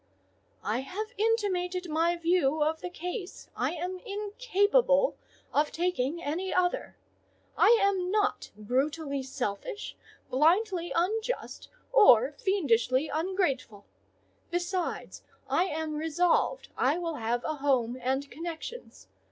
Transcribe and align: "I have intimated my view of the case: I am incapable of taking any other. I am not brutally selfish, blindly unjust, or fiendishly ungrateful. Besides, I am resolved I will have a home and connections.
"I 0.63 0.79
have 0.79 1.13
intimated 1.15 1.87
my 1.87 2.15
view 2.17 2.63
of 2.63 2.81
the 2.81 2.89
case: 2.89 3.51
I 3.55 3.73
am 3.73 3.99
incapable 3.99 5.15
of 5.53 5.71
taking 5.71 6.23
any 6.23 6.51
other. 6.51 6.95
I 7.55 7.77
am 7.83 8.09
not 8.09 8.49
brutally 8.57 9.21
selfish, 9.21 9.95
blindly 10.27 10.91
unjust, 10.95 11.69
or 11.93 12.31
fiendishly 12.31 13.09
ungrateful. 13.09 13.85
Besides, 14.49 15.21
I 15.47 15.65
am 15.65 15.93
resolved 15.95 16.69
I 16.75 16.97
will 16.97 17.17
have 17.17 17.43
a 17.43 17.57
home 17.57 17.95
and 18.01 18.27
connections. 18.31 19.07